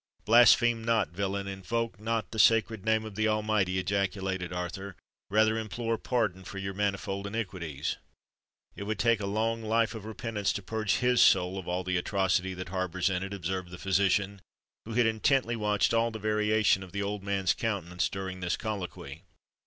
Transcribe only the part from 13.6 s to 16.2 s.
the physician, who had intently watched all the